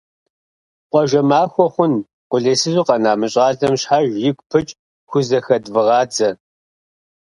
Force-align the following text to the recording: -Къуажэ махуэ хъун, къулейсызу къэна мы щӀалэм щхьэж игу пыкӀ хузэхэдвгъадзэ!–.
-Къуажэ 0.91 1.21
махуэ 1.29 1.65
хъун, 1.73 1.93
къулейсызу 2.29 2.85
къэна 2.87 3.11
мы 3.19 3.27
щӀалэм 3.33 3.75
щхьэж 3.81 4.07
игу 4.27 4.43
пыкӀ 4.49 4.71
хузэхэдвгъадзэ!–. 5.09 6.29